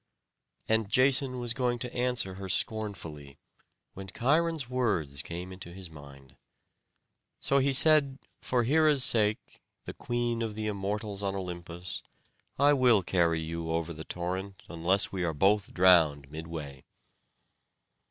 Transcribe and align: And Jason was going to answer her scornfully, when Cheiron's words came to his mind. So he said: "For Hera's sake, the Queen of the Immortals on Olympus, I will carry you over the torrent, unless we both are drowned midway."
And 0.67 0.89
Jason 0.89 1.37
was 1.37 1.53
going 1.53 1.77
to 1.77 1.95
answer 1.95 2.33
her 2.33 2.49
scornfully, 2.49 3.37
when 3.93 4.07
Cheiron's 4.07 4.67
words 4.67 5.21
came 5.21 5.55
to 5.59 5.71
his 5.71 5.91
mind. 5.91 6.35
So 7.39 7.59
he 7.59 7.71
said: 7.71 8.17
"For 8.41 8.63
Hera's 8.63 9.03
sake, 9.03 9.61
the 9.85 9.93
Queen 9.93 10.41
of 10.41 10.55
the 10.55 10.65
Immortals 10.65 11.21
on 11.21 11.35
Olympus, 11.35 12.01
I 12.57 12.73
will 12.73 13.03
carry 13.03 13.41
you 13.41 13.69
over 13.69 13.93
the 13.93 14.03
torrent, 14.03 14.63
unless 14.67 15.11
we 15.11 15.23
both 15.33 15.69
are 15.69 15.71
drowned 15.71 16.31
midway." 16.31 16.83